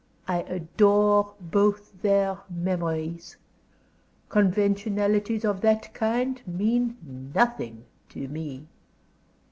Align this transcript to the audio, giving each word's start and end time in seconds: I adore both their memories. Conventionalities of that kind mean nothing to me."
I 0.27 0.39
adore 0.49 1.35
both 1.39 2.01
their 2.01 2.39
memories. 2.49 3.37
Conventionalities 4.29 5.45
of 5.45 5.61
that 5.61 5.93
kind 5.93 6.41
mean 6.47 6.97
nothing 7.35 7.85
to 8.09 8.27
me." 8.27 8.65